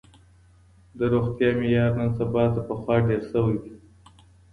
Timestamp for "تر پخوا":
2.53-2.95